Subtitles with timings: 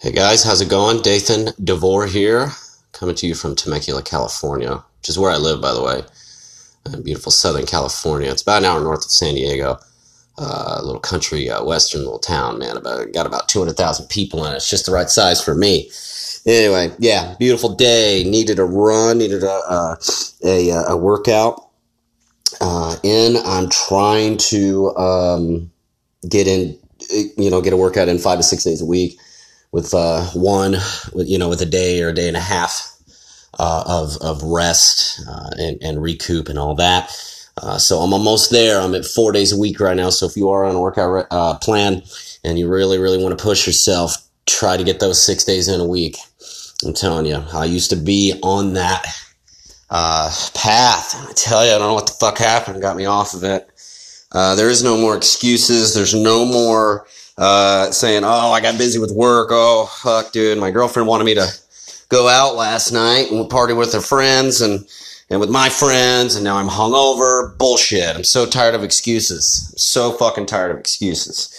[0.00, 1.02] Hey guys, how's it going?
[1.02, 2.52] Dathan DeVore here,
[2.92, 6.02] coming to you from Temecula, California, which is where I live, by the way.
[6.86, 8.30] In beautiful Southern California.
[8.30, 9.76] It's about an hour north of San Diego.
[10.38, 12.76] Uh, a little country, uh, western little town, man.
[12.76, 14.58] About got about two hundred thousand people in it.
[14.58, 15.90] It's just the right size for me.
[16.46, 18.22] Anyway, yeah, beautiful day.
[18.24, 19.18] Needed a run.
[19.18, 19.96] Needed a uh,
[20.44, 21.70] a, a workout.
[22.60, 25.72] Uh, in, I'm trying to um,
[26.28, 26.78] get in,
[27.36, 29.18] you know, get a workout in five to six days a week
[29.72, 30.72] with uh, one,
[31.12, 32.98] with, you know, with a day or a day and a half
[33.58, 37.10] uh, of of rest uh, and and recoup and all that.
[37.60, 38.80] Uh, so I'm almost there.
[38.80, 40.10] I'm at four days a week right now.
[40.10, 42.02] So if you are on a workout uh, plan
[42.44, 45.80] and you really really want to push yourself, try to get those six days in
[45.80, 46.16] a week.
[46.84, 49.04] I'm telling you, I used to be on that
[49.90, 51.16] uh, path.
[51.28, 52.80] I tell you, I don't know what the fuck happened.
[52.80, 53.68] Got me off of it.
[54.32, 55.94] there is no more excuses.
[55.94, 57.08] There's no more
[57.38, 59.48] uh, saying, "Oh, I got busy with work.
[59.50, 61.46] Oh, fuck, dude, my girlfriend wanted me to
[62.08, 64.86] go out last night and party with her friends and
[65.30, 67.56] and with my friends, and now I'm hungover.
[67.56, 68.16] Bullshit.
[68.16, 69.68] I'm so tired of excuses.
[69.72, 71.54] I'm so fucking tired of excuses."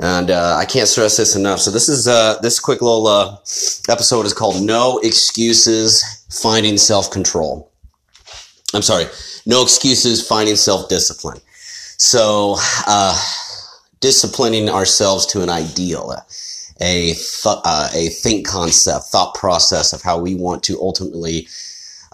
[0.00, 1.58] And uh, I can't stress this enough.
[1.58, 3.32] So this is uh, this quick little uh,
[3.88, 7.68] episode is called "No Excuses: Finding Self Control."
[8.74, 9.06] I'm sorry,
[9.46, 11.40] no excuses, finding self discipline.
[11.96, 13.20] So uh,
[14.00, 16.14] disciplining ourselves to an ideal,
[16.80, 21.48] a th- uh, a think concept, thought process of how we want to ultimately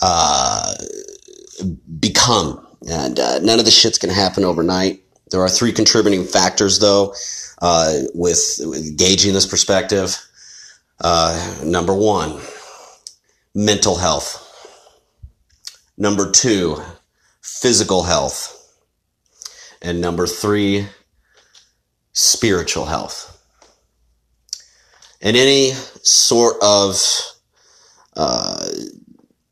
[0.00, 0.74] uh,
[2.00, 2.66] become.
[2.88, 5.02] And uh, none of this shit's gonna happen overnight.
[5.30, 7.14] There are three contributing factors, though,
[7.60, 10.16] uh, with, with, gauging this perspective.
[11.00, 12.40] Uh, number one,
[13.54, 14.38] mental health.
[15.96, 16.82] Number two,
[17.40, 18.58] physical health.
[19.80, 20.86] And number three,
[22.12, 23.28] spiritual health.
[25.20, 27.00] And any sort of
[28.16, 28.66] uh,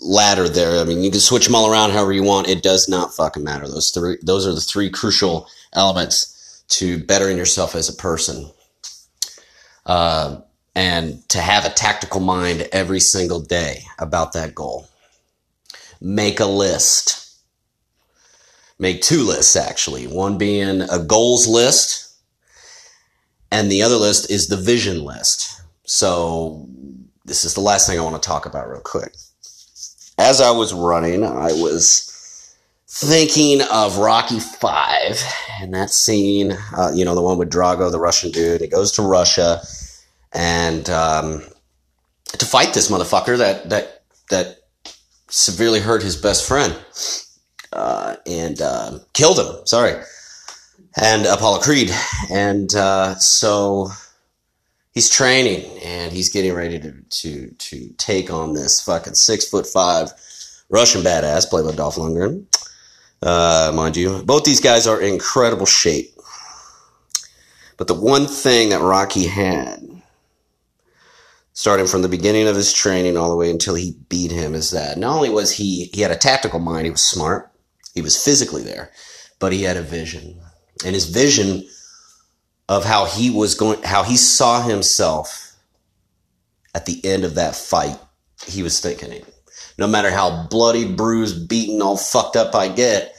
[0.00, 2.48] ladder there, I mean, you can switch them all around however you want.
[2.48, 3.66] It does not fucking matter.
[3.66, 8.50] Those three, those are the three crucial elements to bettering yourself as a person.
[9.86, 10.40] Uh,
[10.74, 14.88] and to have a tactical mind every single day about that goal.
[16.00, 17.38] Make a list.
[18.78, 20.06] Make two lists, actually.
[20.06, 22.03] One being a goals list
[23.54, 25.62] and the other list is the vision list.
[25.84, 26.68] So
[27.24, 29.14] this is the last thing I want to talk about real quick.
[30.18, 32.56] As I was running, I was
[32.88, 35.22] thinking of Rocky Five
[35.60, 38.60] and that scene, uh, you know, the one with Drago, the Russian dude.
[38.60, 39.60] He goes to Russia
[40.32, 41.44] and um,
[42.26, 44.58] to fight this motherfucker that that that
[45.28, 46.76] severely hurt his best friend
[47.72, 49.64] uh, and uh, killed him.
[49.64, 50.02] Sorry
[50.96, 51.90] and Apollo Creed.
[52.30, 53.88] And uh, so
[54.92, 59.66] he's training and he's getting ready to, to, to take on this fucking six foot
[59.66, 60.12] five
[60.68, 62.46] Russian badass played by Dolph Lundgren.
[63.22, 66.10] Uh, mind you, both these guys are in incredible shape.
[67.76, 69.80] But the one thing that Rocky had,
[71.54, 74.70] starting from the beginning of his training all the way until he beat him, is
[74.70, 77.50] that not only was he, he had a tactical mind, he was smart,
[77.94, 78.92] he was physically there,
[79.40, 80.40] but he had a vision
[80.84, 81.66] and his vision
[82.68, 85.54] of how he was going, how he saw himself
[86.74, 87.98] at the end of that fight,
[88.46, 89.24] he was thinking,
[89.78, 93.14] no matter how bloody, bruised, beaten, all fucked up I get,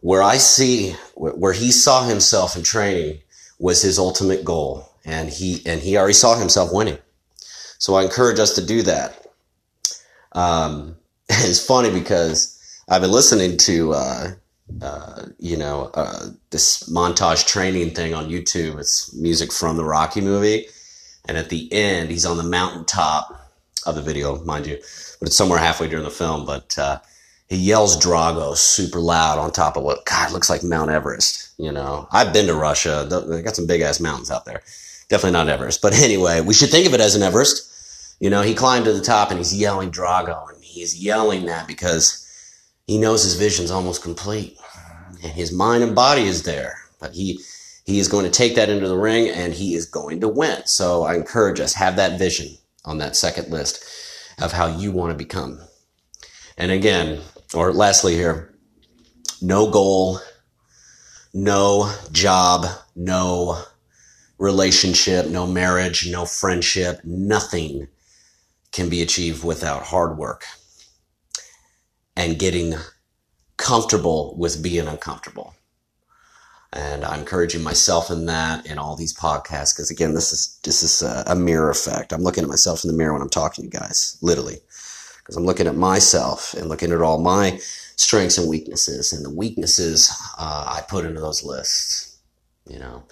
[0.00, 3.20] where I see, where he saw himself in training
[3.58, 4.88] was his ultimate goal.
[5.04, 6.98] And he, and he already saw himself winning.
[7.78, 9.26] So I encourage us to do that.
[10.32, 10.96] Um,
[11.28, 14.30] it's funny because I've been listening to, uh,
[14.82, 18.78] uh, you know, uh, this montage training thing on YouTube.
[18.78, 20.66] It's music from the Rocky movie.
[21.28, 23.50] And at the end, he's on the mountaintop
[23.84, 24.76] of the video, mind you,
[25.18, 26.44] but it's somewhere halfway during the film.
[26.44, 26.98] But uh,
[27.48, 31.50] he yells Drago super loud on top of what, God, looks like Mount Everest.
[31.58, 33.06] You know, I've been to Russia.
[33.08, 34.62] They got some big ass mountains out there.
[35.08, 35.80] Definitely not Everest.
[35.80, 38.16] But anyway, we should think of it as an Everest.
[38.20, 40.48] You know, he climbed to the top and he's yelling Drago.
[40.52, 42.25] And he's yelling that because
[42.86, 44.58] he knows his vision's almost complete
[45.22, 47.40] and his mind and body is there, but he,
[47.84, 50.64] he is going to take that into the ring and he is going to win.
[50.66, 53.84] So I encourage us, have that vision on that second list
[54.40, 55.60] of how you want to become.
[56.56, 57.20] And again,
[57.54, 58.54] or lastly here,
[59.42, 60.20] no goal,
[61.34, 63.62] no job, no
[64.38, 67.88] relationship, no marriage, no friendship, nothing
[68.72, 70.44] can be achieved without hard work
[72.16, 72.74] and getting
[73.56, 75.54] comfortable with being uncomfortable.
[76.72, 80.82] and I'm encouraging myself in that in all these podcasts because again, this is this
[80.82, 82.12] is a, a, mirror effect.
[82.12, 84.58] I'm looking at myself in the mirror when I'm talking to you guys, literally,
[85.18, 87.58] because I'm looking at myself and looking at all my
[87.96, 92.18] strengths and weaknesses, and the weaknesses uh, I put into those lists.
[92.68, 93.04] You know,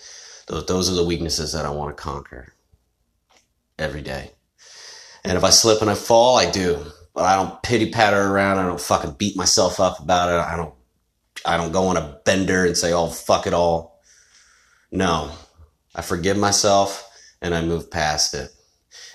[0.48, 2.52] those those are the weaknesses that I want to conquer
[3.78, 4.32] every day.
[5.24, 6.84] And if I slip and I fall, I do,
[7.14, 8.58] but I don't pity patter around.
[8.58, 10.52] I don't fucking beat myself up about it.
[10.52, 10.74] I don't
[11.46, 14.00] I don't go on a bender and say, oh, fuck it all.
[14.90, 15.32] No,
[15.94, 17.08] I forgive myself
[17.42, 18.50] and I move past it.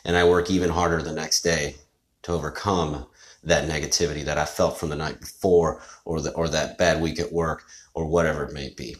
[0.06, 1.76] And I work even harder the next day
[2.24, 3.06] to overcome
[3.44, 7.20] that negativity that I felt from the night before or, the, or that bad week
[7.20, 7.64] at work
[7.94, 8.98] or whatever it may be.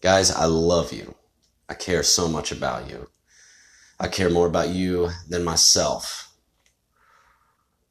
[0.00, 1.14] Guys, I love you.
[1.68, 3.08] I care so much about you.
[3.98, 6.25] I care more about you than myself.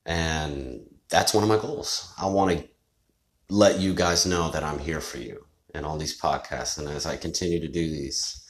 [0.05, 2.13] And that's one of my goals.
[2.17, 2.67] I want to
[3.49, 6.77] let you guys know that I'm here for you in all these podcasts.
[6.77, 8.41] And as I continue to do these,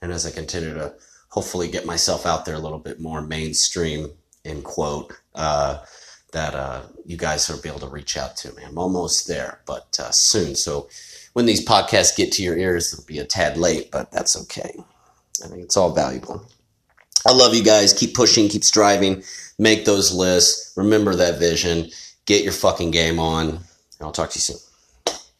[0.00, 0.94] and as I continue to
[1.28, 4.12] hopefully get myself out there a little bit more mainstream,
[4.44, 5.78] in quote, uh,
[6.32, 8.62] that uh, you guys will be able to reach out to me.
[8.64, 10.54] I'm almost there, but uh, soon.
[10.54, 10.88] So
[11.34, 14.74] when these podcasts get to your ears, it'll be a tad late, but that's okay.
[15.44, 16.46] I think it's all valuable.
[17.26, 17.92] I love you guys.
[17.92, 19.22] Keep pushing, keep striving,
[19.58, 20.72] make those lists.
[20.76, 21.90] Remember that vision.
[22.26, 23.48] Get your fucking game on.
[23.48, 23.60] and
[24.00, 24.71] I'll talk to you soon.